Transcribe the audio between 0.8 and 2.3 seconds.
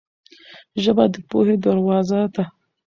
ژبه د پوهې دروازه